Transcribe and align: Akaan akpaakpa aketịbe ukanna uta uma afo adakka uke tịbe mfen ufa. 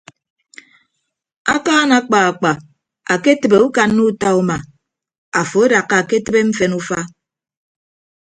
Akaan 1.55 1.89
akpaakpa 1.99 2.51
aketịbe 3.13 3.57
ukanna 3.67 4.01
uta 4.09 4.29
uma 4.41 4.57
afo 5.39 5.59
adakka 5.65 5.95
uke 6.03 6.17
tịbe 6.25 6.39
mfen 6.49 6.73
ufa. 6.79 6.99